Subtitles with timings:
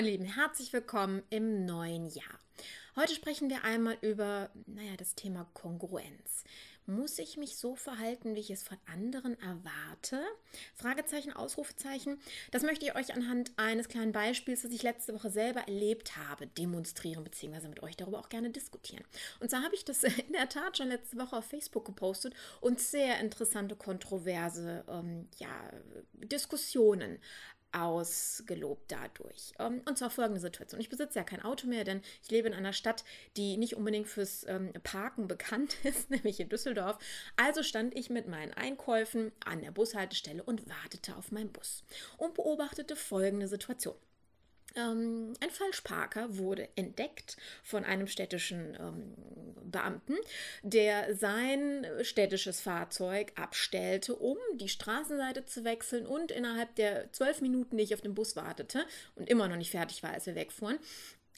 [0.00, 2.38] Meine Lieben, herzlich willkommen im neuen Jahr.
[2.96, 6.44] Heute sprechen wir einmal über, naja, das Thema Kongruenz.
[6.86, 10.24] Muss ich mich so verhalten, wie ich es von anderen erwarte?
[10.74, 12.18] Fragezeichen, Ausrufezeichen.
[12.50, 16.46] Das möchte ich euch anhand eines kleinen Beispiels, das ich letzte Woche selber erlebt habe,
[16.46, 17.68] demonstrieren bzw.
[17.68, 19.04] mit euch darüber auch gerne diskutieren.
[19.38, 22.80] Und zwar habe ich das in der Tat schon letzte Woche auf Facebook gepostet und
[22.80, 25.70] sehr interessante, kontroverse ähm, ja,
[26.14, 27.18] Diskussionen
[27.72, 29.52] ausgelobt dadurch.
[29.58, 30.80] Ähm, und zwar folgende Situation.
[30.80, 33.04] Ich besitze ja kein Auto mehr, denn ich lebe in einer Stadt,
[33.36, 36.98] die nicht unbedingt fürs ähm, Parken bekannt ist, nämlich in Düsseldorf.
[37.36, 41.84] Also stand ich mit meinen Einkäufen an der Bushaltestelle und wartete auf meinen Bus
[42.16, 43.96] und beobachtete folgende Situation.
[44.76, 49.14] Ähm, ein Falschparker wurde entdeckt von einem städtischen ähm,
[49.70, 50.16] Beamten,
[50.62, 57.76] der sein städtisches Fahrzeug abstellte, um die Straßenseite zu wechseln und innerhalb der zwölf Minuten,
[57.76, 60.78] die ich auf den Bus wartete und immer noch nicht fertig war, als wir wegfuhren,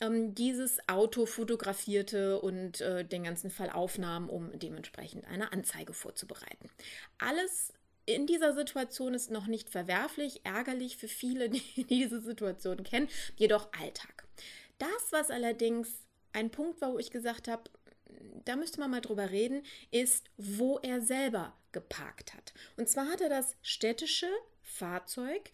[0.01, 6.71] ähm, dieses Auto fotografierte und äh, den ganzen Fall aufnahm, um dementsprechend eine Anzeige vorzubereiten.
[7.19, 7.73] Alles
[8.13, 13.69] in dieser Situation ist noch nicht verwerflich, ärgerlich für viele, die diese Situation kennen, jedoch
[13.79, 14.25] Alltag.
[14.79, 15.89] Das, was allerdings
[16.33, 17.71] ein Punkt war, wo ich gesagt habe,
[18.45, 22.53] da müsste man mal drüber reden, ist, wo er selber geparkt hat.
[22.77, 24.29] Und zwar hat er das städtische
[24.63, 25.51] Fahrzeug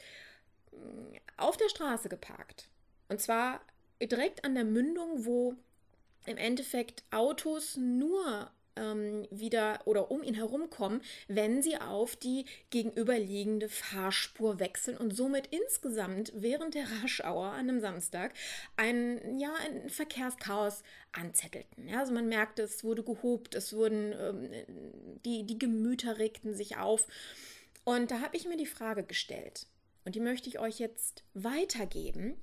[0.73, 2.69] mm, auf der Straße geparkt.
[3.09, 3.61] Und zwar
[4.01, 5.55] direkt an der Mündung, wo
[6.27, 12.45] im Endeffekt Autos nur ähm, wieder oder um ihn herum kommen, wenn sie auf die
[12.71, 18.35] gegenüberliegende Fahrspur wechseln und somit insgesamt während der Raschauer an einem Samstag
[18.77, 21.89] ein, ja, ein Verkehrschaos anzettelten.
[21.89, 26.77] Ja, also man merkte, es wurde gehobt, es wurden ähm, die, die Gemüter regten sich
[26.77, 27.07] auf.
[27.85, 29.67] Und da habe ich mir die Frage gestellt,
[30.05, 32.43] und die möchte ich euch jetzt weitergeben.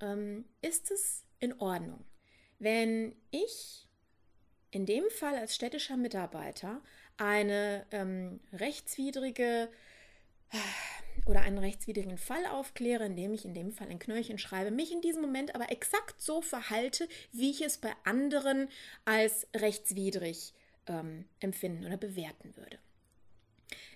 [0.00, 2.04] Ähm, ist es in Ordnung,
[2.58, 3.87] wenn ich
[4.70, 6.80] in dem Fall als städtischer Mitarbeiter
[7.16, 9.68] eine ähm, rechtswidrige
[11.26, 15.00] oder einen rechtswidrigen Fall aufkläre, indem ich in dem Fall ein Knöllchen schreibe, mich in
[15.00, 18.68] diesem Moment aber exakt so verhalte, wie ich es bei anderen
[19.04, 20.54] als rechtswidrig
[20.86, 22.78] ähm, empfinden oder bewerten würde.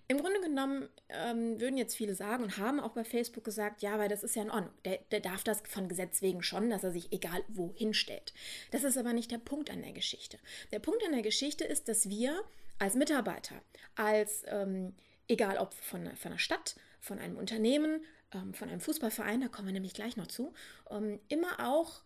[0.08, 3.98] Im Grunde genommen ähm, würden jetzt viele sagen und haben auch bei Facebook gesagt, ja,
[3.98, 4.74] weil das ist ja in Ordnung.
[4.84, 8.34] Der, der darf das von Gesetz wegen schon, dass er sich egal wohin stellt.
[8.70, 10.38] Das ist aber nicht der Punkt an der Geschichte.
[10.70, 12.42] Der Punkt an der Geschichte ist, dass wir
[12.78, 13.62] als Mitarbeiter,
[13.94, 14.94] als ähm,
[15.28, 19.68] egal ob von, von einer Stadt, von einem Unternehmen, ähm, von einem Fußballverein, da kommen
[19.68, 20.52] wir nämlich gleich noch zu,
[20.90, 22.02] ähm, immer auch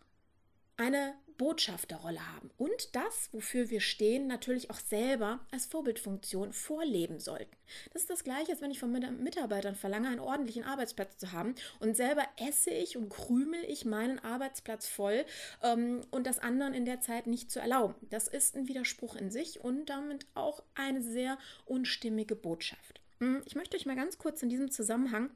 [0.77, 7.57] eine Botschafterrolle haben und das, wofür wir stehen, natürlich auch selber als Vorbildfunktion vorleben sollten.
[7.93, 11.55] Das ist das Gleiche, als wenn ich von Mitarbeitern verlange, einen ordentlichen Arbeitsplatz zu haben
[11.81, 15.25] und selber esse ich und krümel ich meinen Arbeitsplatz voll
[15.63, 17.95] ähm, und das anderen in der Zeit nicht zu erlauben.
[18.11, 23.01] Das ist ein Widerspruch in sich und damit auch eine sehr unstimmige Botschaft.
[23.21, 25.31] Hm, ich möchte euch mal ganz kurz in diesem Zusammenhang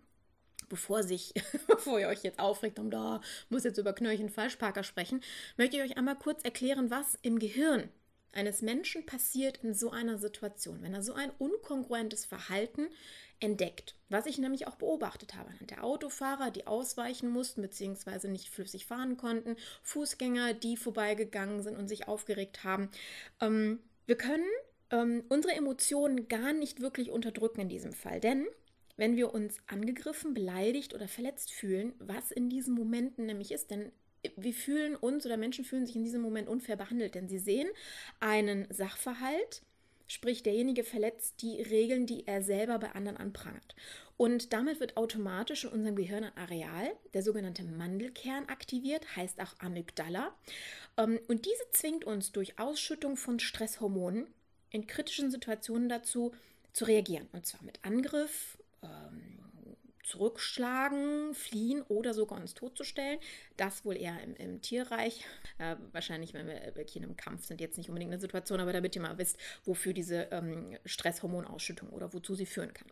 [0.70, 1.34] bevor sich,
[1.66, 3.20] bevor ihr euch jetzt aufregt und da
[3.50, 5.20] muss jetzt über Knöllchen Falschparker sprechen,
[5.58, 7.90] möchte ich euch einmal kurz erklären, was im Gehirn
[8.32, 12.88] eines Menschen passiert in so einer Situation, wenn er so ein unkongruentes Verhalten
[13.40, 15.50] entdeckt, was ich nämlich auch beobachtet habe.
[15.62, 18.28] Der Autofahrer, die ausweichen mussten bzw.
[18.28, 22.90] nicht flüssig fahren konnten, Fußgänger, die vorbeigegangen sind und sich aufgeregt haben.
[23.40, 24.46] Ähm, wir können
[24.90, 28.46] ähm, unsere Emotionen gar nicht wirklich unterdrücken in diesem Fall, denn
[29.00, 33.70] wenn wir uns angegriffen, beleidigt oder verletzt fühlen, was in diesen Momenten nämlich ist.
[33.70, 33.92] Denn
[34.36, 37.70] wir fühlen uns oder Menschen fühlen sich in diesem Moment unfair behandelt, denn sie sehen
[38.20, 39.62] einen Sachverhalt,
[40.06, 43.74] sprich derjenige verletzt die Regeln, die er selber bei anderen anprangert.
[44.18, 49.54] Und damit wird automatisch in unserem Gehirn ein Areal, der sogenannte Mandelkern, aktiviert, heißt auch
[49.60, 50.36] Amygdala.
[50.98, 54.26] Ähm, und diese zwingt uns durch Ausschüttung von Stresshormonen
[54.68, 56.34] in kritischen Situationen dazu,
[56.72, 57.28] zu reagieren.
[57.32, 59.40] Und zwar mit Angriff, ähm,
[60.10, 63.18] zurückschlagen, fliehen oder sogar uns totzustellen.
[63.56, 65.24] Das wohl eher im, im Tierreich.
[65.58, 68.72] Äh, wahrscheinlich, wenn wir wirklich in einem Kampf sind, jetzt nicht unbedingt eine Situation, aber
[68.72, 72.88] damit ihr mal wisst, wofür diese ähm, Stresshormonausschüttung oder wozu sie führen kann.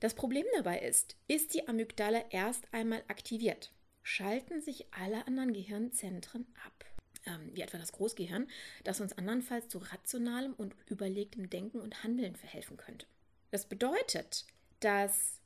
[0.00, 6.46] Das Problem dabei ist, ist die Amygdala erst einmal aktiviert, schalten sich alle anderen Gehirnzentren
[6.66, 6.84] ab.
[7.26, 8.48] Ähm, wie etwa das Großgehirn,
[8.82, 13.06] das uns andernfalls zu rationalem und überlegtem Denken und Handeln verhelfen könnte.
[13.50, 14.44] Das bedeutet,
[14.80, 15.40] dass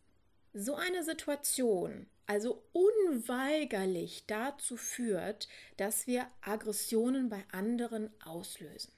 [0.52, 5.48] so eine Situation also unweigerlich dazu führt,
[5.78, 8.92] dass wir Aggressionen bei anderen auslösen.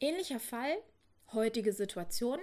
[0.00, 0.76] Ähnlicher Fall,
[1.32, 2.38] heutige Situation.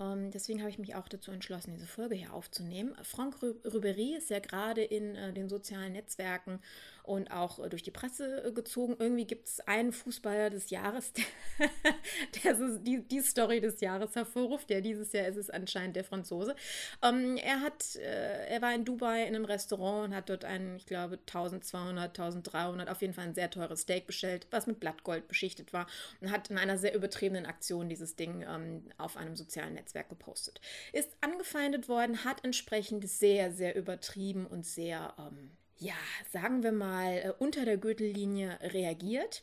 [0.00, 2.96] Ähm, deswegen habe ich mich auch dazu entschlossen, diese Folge hier aufzunehmen.
[3.04, 6.60] Franck Ribéry ist ja gerade in äh, den sozialen Netzwerken
[7.02, 8.96] und auch äh, durch die Presse äh, gezogen.
[8.98, 11.24] Irgendwie gibt es einen Fußballer des Jahres, der,
[12.44, 14.70] der so die, die Story des Jahres hervorruft.
[14.70, 16.54] Ja, dieses Jahr ist es anscheinend der Franzose.
[17.02, 20.76] Ähm, er, hat, äh, er war in Dubai in einem Restaurant und hat dort ein,
[20.76, 25.28] ich glaube, 1200, 1300, auf jeden Fall ein sehr teures Steak bestellt, was mit Blattgold
[25.28, 25.86] beschichtet war
[26.20, 30.60] und hat in einer sehr übertriebenen Aktion dieses Ding ähm, auf einem sozialen Netzwerk gepostet.
[30.92, 35.94] Ist angefeindet worden, hat entsprechend sehr, sehr übertrieben und sehr ähm, ja,
[36.30, 39.42] sagen wir mal, äh, unter der Gürtellinie reagiert.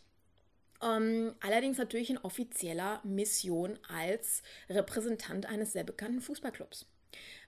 [0.81, 6.85] Ähm, allerdings natürlich in offizieller Mission als Repräsentant eines sehr bekannten Fußballclubs.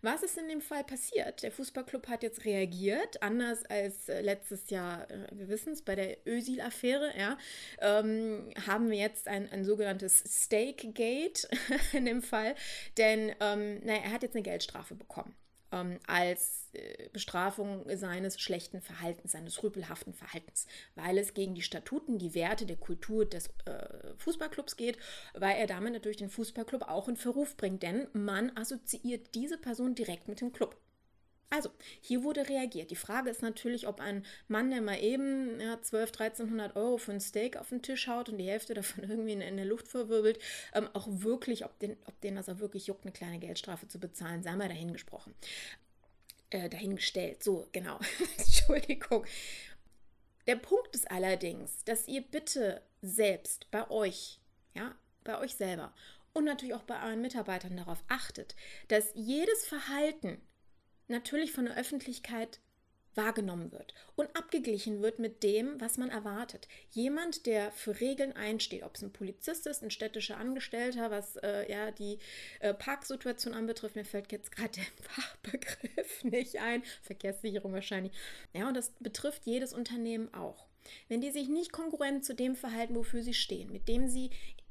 [0.02, 1.44] Was ist in dem Fall passiert?
[1.44, 5.96] Der Fußballclub hat jetzt reagiert, anders als äh, letztes Jahr, äh, wir wissen es, bei
[5.96, 7.38] der Ösil-Affäre, ja,
[7.80, 11.48] ähm, haben wir jetzt ein, ein sogenanntes Stake-Gate
[11.94, 12.56] in dem Fall,
[12.98, 15.36] denn ähm, naja, er hat jetzt eine Geldstrafe bekommen
[15.72, 22.18] ähm, als äh, Bestrafung seines schlechten Verhaltens, seines rüpelhaften Verhaltens, weil es gegen die Statuten,
[22.18, 24.98] die Werte der Kultur des äh, Fußballclubs geht,
[25.34, 29.96] weil er damit natürlich den Fußballclub auch in Verruf bringt, denn man assoziiert diese Person
[29.96, 30.76] direkt mit dem Club.
[31.52, 31.70] Also,
[32.02, 32.92] hier wurde reagiert.
[32.92, 37.12] Die Frage ist natürlich, ob ein Mann, der mal eben ja, 12, 1300 Euro für
[37.12, 40.40] ein Steak auf den Tisch haut und die Hälfte davon irgendwie in, der Luft verwirbelt,
[40.74, 44.00] ähm, auch wirklich, ob den, ob den das auch wirklich juckt, eine kleine Geldstrafe zu
[44.00, 45.34] bezahlen, sei mal dahingesprochen.
[46.52, 48.00] Äh, dahingestellt, so, genau.
[48.38, 49.26] Entschuldigung.
[50.46, 54.40] Der Punkt ist allerdings, dass ihr bitte selbst bei euch,
[54.76, 55.94] ja, bei euch selber
[56.34, 58.56] und natürlich auch bei euren Mitarbeitern darauf achtet,
[58.88, 60.42] dass jedes Verhalten,
[61.10, 62.60] natürlich von der Öffentlichkeit
[63.16, 66.68] wahrgenommen wird und abgeglichen wird mit dem, was man erwartet.
[66.92, 71.70] Jemand, der für Regeln einsteht, ob es ein Polizist ist, ein städtischer Angestellter, was äh,
[71.70, 72.20] ja die
[72.60, 78.14] äh, Parksituation anbetrifft, mir fällt jetzt gerade der Fachbegriff nicht ein, Verkehrssicherung wahrscheinlich.
[78.54, 80.66] Ja, und das betrifft jedes Unternehmen auch.
[81.08, 84.30] Wenn die sich nicht konkurrent zu dem verhalten, wofür sie stehen, mit dem sie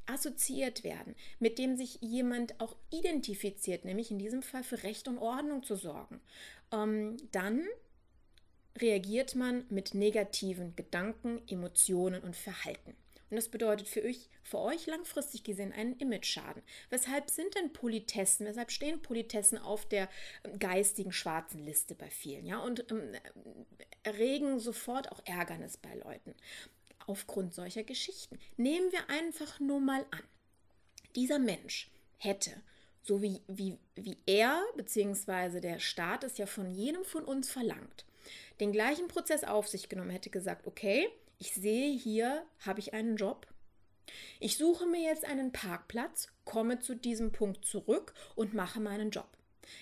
[0.09, 5.19] assoziiert werden, mit dem sich jemand auch identifiziert, nämlich in diesem Fall für Recht und
[5.19, 6.21] Ordnung zu sorgen,
[6.73, 7.65] ähm, dann
[8.81, 12.95] reagiert man mit negativen Gedanken, Emotionen und Verhalten.
[13.31, 16.63] Und das bedeutet für euch, für euch langfristig gesehen einen Image-Schaden.
[16.89, 20.09] Weshalb sind denn Politessen, weshalb stehen Politessen auf der
[20.45, 23.13] ähm, geistigen schwarzen Liste bei vielen, ja, und ähm,
[24.03, 26.35] erregen sofort auch Ärgernis bei Leuten
[27.07, 28.39] aufgrund solcher Geschichten.
[28.57, 30.23] Nehmen wir einfach nur mal an,
[31.15, 32.51] dieser Mensch hätte,
[33.03, 35.61] so wie, wie, wie er bzw.
[35.61, 38.05] der Staat es ja von jedem von uns verlangt,
[38.61, 41.09] den gleichen Prozess auf sich genommen hätte, gesagt, okay,
[41.39, 43.47] ich sehe hier, habe ich einen Job.
[44.41, 49.38] Ich suche mir jetzt einen Parkplatz, komme zu diesem Punkt zurück und mache meinen Job.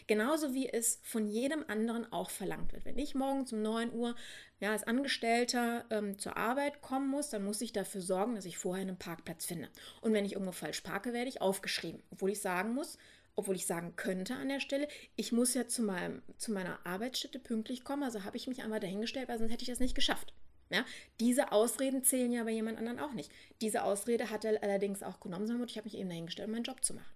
[0.07, 2.85] Genauso wie es von jedem anderen auch verlangt wird.
[2.85, 4.15] Wenn ich morgens um 9 Uhr
[4.61, 8.59] ja, als Angestellter ähm, zur Arbeit kommen muss, dann muss ich dafür sorgen, dass ich
[8.59, 9.69] vorher einen Parkplatz finde.
[10.01, 12.03] Und wenn ich irgendwo falsch parke, werde ich aufgeschrieben.
[12.11, 12.99] Obwohl ich sagen muss,
[13.37, 17.39] obwohl ich sagen könnte an der Stelle, ich muss ja zu, meinem, zu meiner Arbeitsstätte
[17.39, 20.33] pünktlich kommen, also habe ich mich einfach dahingestellt, weil sonst hätte ich das nicht geschafft.
[20.71, 20.85] Ja,
[21.21, 23.31] diese Ausreden zählen ja bei jemand anderen auch nicht.
[23.61, 26.65] Diese Ausrede hat er allerdings auch genommen, sondern ich habe mich eben dahingestellt, um meinen
[26.65, 27.16] Job zu machen.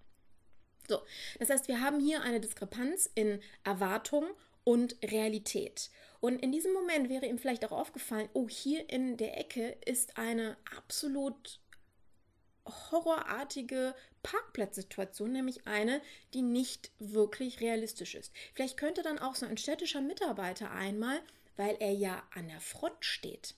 [0.87, 1.01] So,
[1.39, 4.25] das heißt, wir haben hier eine Diskrepanz in Erwartung
[4.63, 5.89] und Realität.
[6.19, 10.17] Und in diesem Moment wäre ihm vielleicht auch aufgefallen, oh, hier in der Ecke ist
[10.17, 11.59] eine absolut
[12.65, 16.01] horrorartige Parkplatzsituation, nämlich eine,
[16.33, 18.31] die nicht wirklich realistisch ist.
[18.53, 21.19] Vielleicht könnte dann auch so ein städtischer Mitarbeiter einmal,
[21.57, 23.55] weil er ja an der Front steht,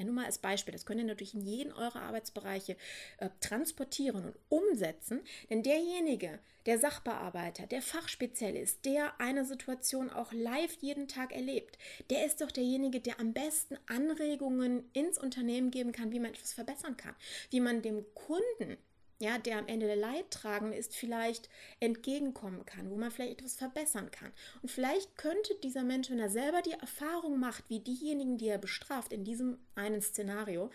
[0.00, 2.76] ja, nur mal als Beispiel, das könnt ihr natürlich in jeden eurer Arbeitsbereiche
[3.18, 10.72] äh, transportieren und umsetzen, denn derjenige, der Sachbearbeiter, der Fachspezialist, der eine Situation auch live
[10.80, 11.76] jeden Tag erlebt,
[12.08, 16.54] der ist doch derjenige, der am besten Anregungen ins Unternehmen geben kann, wie man etwas
[16.54, 17.14] verbessern kann,
[17.50, 18.78] wie man dem Kunden
[19.20, 24.10] ja, der am Ende der Leidtragende ist, vielleicht entgegenkommen kann, wo man vielleicht etwas verbessern
[24.10, 24.32] kann.
[24.62, 28.58] Und vielleicht könnte dieser Mensch, wenn er selber die Erfahrung macht, wie diejenigen, die er
[28.58, 30.70] bestraft, in diesem einen Szenario,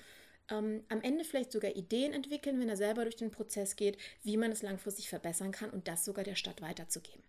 [0.51, 4.37] ähm, am Ende vielleicht sogar Ideen entwickeln, wenn er selber durch den Prozess geht, wie
[4.37, 7.23] man es langfristig verbessern kann und das sogar der Stadt weiterzugeben.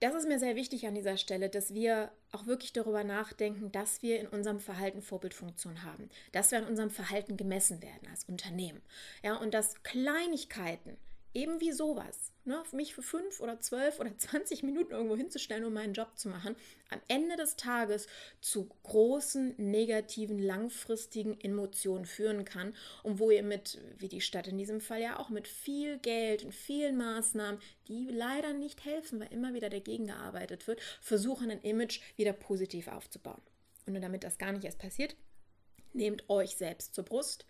[0.00, 4.02] Das ist mir sehr wichtig an dieser Stelle, dass wir auch wirklich darüber nachdenken, dass
[4.02, 8.80] wir in unserem Verhalten Vorbildfunktion haben, dass wir an unserem Verhalten gemessen werden als Unternehmen.
[9.22, 10.96] Ja, und dass Kleinigkeiten,
[11.34, 15.72] eben wie sowas, ne, mich für fünf oder zwölf oder zwanzig Minuten irgendwo hinzustellen, um
[15.72, 16.56] meinen Job zu machen,
[16.90, 18.06] am Ende des Tages
[18.40, 24.58] zu großen, negativen, langfristigen Emotionen führen kann und wo ihr mit, wie die Stadt in
[24.58, 29.32] diesem Fall ja auch, mit viel Geld und vielen Maßnahmen, die leider nicht helfen, weil
[29.32, 33.40] immer wieder dagegen gearbeitet wird, versuchen, ein Image wieder positiv aufzubauen.
[33.86, 35.16] Und nur damit das gar nicht erst passiert,
[35.92, 37.46] nehmt euch selbst zur Brust,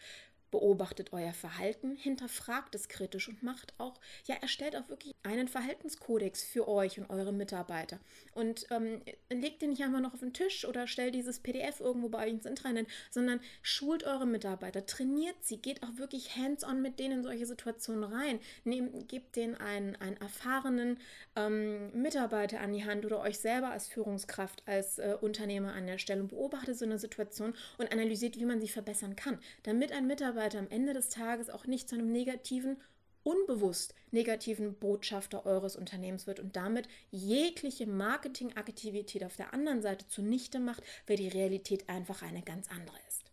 [0.50, 6.42] beobachtet euer Verhalten, hinterfragt es kritisch und macht auch, ja, erstellt auch wirklich einen Verhaltenskodex
[6.42, 8.00] für euch und eure Mitarbeiter.
[8.35, 12.09] Und ähm, legt den nicht einfach noch auf den Tisch oder stellt dieses PDF irgendwo
[12.09, 16.99] bei euch ins Intranet, sondern schult eure Mitarbeiter, trainiert sie, geht auch wirklich hands-on mit
[16.99, 18.40] denen in solche Situationen rein.
[18.64, 20.99] Nehmt, gebt denen einen, einen erfahrenen
[21.37, 25.99] ähm, Mitarbeiter an die Hand oder euch selber als Führungskraft, als äh, Unternehmer an der
[25.99, 30.07] Stelle und beobachtet so eine Situation und analysiert, wie man sie verbessern kann, damit ein
[30.07, 32.80] Mitarbeiter Mitarbeiter am Ende des Tages auch nicht zu einem negativen,
[33.23, 40.59] unbewusst negativen Botschafter eures Unternehmens wird und damit jegliche Marketingaktivität auf der anderen Seite zunichte
[40.59, 43.25] macht, weil die Realität einfach eine ganz andere ist.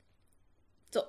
[0.94, 1.02] So,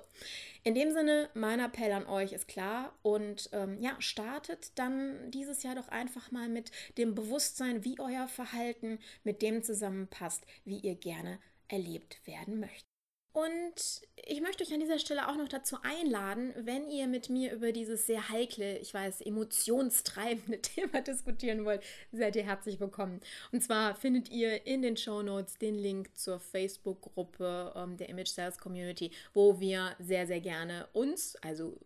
[0.63, 5.63] in dem Sinne, mein Appell an euch ist klar und ähm, ja, startet dann dieses
[5.63, 10.95] Jahr doch einfach mal mit dem Bewusstsein, wie euer Verhalten mit dem zusammenpasst, wie ihr
[10.95, 12.88] gerne erlebt werden möchtet.
[13.31, 17.53] Und ich möchte euch an dieser Stelle auch noch dazu einladen, wenn ihr mit mir
[17.53, 23.21] über dieses sehr heikle, ich weiß, emotionstreibende Thema diskutieren wollt, seid ihr herzlich willkommen.
[23.51, 28.29] Und zwar findet ihr in den Show Notes den Link zur Facebook-Gruppe ähm, der Image
[28.29, 31.77] Sales Community, wo wir sehr, sehr gerne uns, also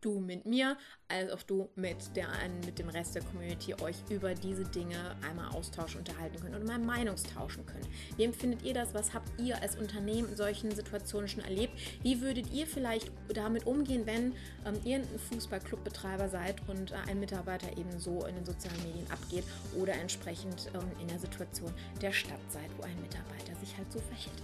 [0.00, 0.76] du mit mir,
[1.08, 2.28] als auch du mit, der,
[2.64, 6.78] mit dem Rest der Community euch über diese Dinge einmal austauschen, unterhalten könnt und mal
[6.78, 7.88] Meinungstauschen könnt.
[8.16, 8.94] Wie empfindet ihr das?
[8.94, 11.72] Was habt ihr als Unternehmen in solchen Situationen schon erlebt?
[12.02, 14.34] Wie würdet ihr vielleicht damit umgehen, wenn
[14.64, 19.10] ähm, ihr ein Fußballclubbetreiber seid und äh, ein Mitarbeiter eben so in den sozialen Medien
[19.10, 19.44] abgeht
[19.76, 23.98] oder entsprechend ähm, in der Situation der Stadt seid, wo ein Mitarbeiter sich halt so
[24.00, 24.42] verhält?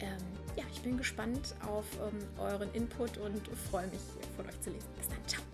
[0.00, 0.18] Ähm,
[0.56, 4.00] ja, ich bin gespannt auf ähm, euren Input und freue mich
[4.36, 5.53] von euch zu 这里是三场。